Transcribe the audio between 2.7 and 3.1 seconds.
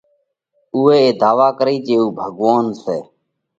سئہ۔